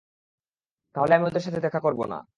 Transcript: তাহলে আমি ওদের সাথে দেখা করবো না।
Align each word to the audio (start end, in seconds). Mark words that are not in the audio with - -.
তাহলে 0.95 1.13
আমি 1.15 1.25
ওদের 1.25 1.43
সাথে 1.45 1.59
দেখা 1.59 1.79
করবো 1.79 2.03
না। 2.05 2.17